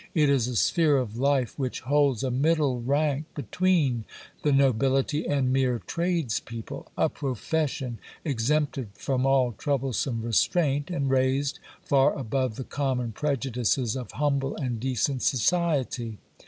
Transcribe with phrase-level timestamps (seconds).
[0.15, 4.05] It is a sphere of life which holds a middle rank between
[4.41, 12.17] the nobility and mere tradespeople; a profession exempted from all troublesome restraint, and raised far
[12.17, 16.17] above the common prejudices of humble and decent society.